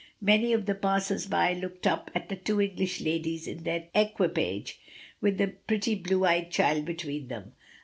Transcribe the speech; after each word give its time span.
Many 0.21 0.51
of 0.51 0.65
the 0.65 0.73
passers 0.73 1.27
by 1.27 1.53
looked 1.53 1.85
up 1.85 2.09
at 2.15 2.27
the 2.27 2.35
two 2.35 2.59
English 2.59 3.01
ladies 3.01 3.47
in 3.47 3.61
their 3.61 3.87
equipage 3.93 4.79
with 5.21 5.37
the 5.37 5.49
pretty 5.49 5.93
blue 5.93 6.25
eyed 6.25 6.49
child 6.49 6.85
between 6.85 7.27
them. 7.27 7.53